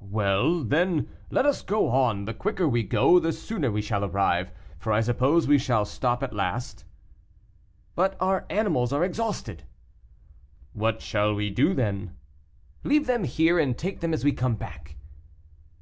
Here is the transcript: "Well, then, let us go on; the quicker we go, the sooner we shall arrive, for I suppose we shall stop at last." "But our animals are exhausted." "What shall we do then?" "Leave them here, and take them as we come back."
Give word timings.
"Well, 0.00 0.64
then, 0.64 1.10
let 1.30 1.44
us 1.44 1.60
go 1.60 1.90
on; 1.90 2.24
the 2.24 2.32
quicker 2.32 2.66
we 2.66 2.82
go, 2.82 3.18
the 3.18 3.32
sooner 3.34 3.70
we 3.70 3.82
shall 3.82 4.02
arrive, 4.02 4.50
for 4.78 4.94
I 4.94 5.02
suppose 5.02 5.46
we 5.46 5.58
shall 5.58 5.84
stop 5.84 6.22
at 6.22 6.32
last." 6.32 6.86
"But 7.94 8.16
our 8.18 8.46
animals 8.48 8.94
are 8.94 9.04
exhausted." 9.04 9.64
"What 10.72 11.02
shall 11.02 11.34
we 11.34 11.50
do 11.50 11.74
then?" 11.74 12.16
"Leave 12.82 13.06
them 13.06 13.24
here, 13.24 13.58
and 13.58 13.76
take 13.76 14.00
them 14.00 14.14
as 14.14 14.24
we 14.24 14.32
come 14.32 14.54
back." 14.56 14.96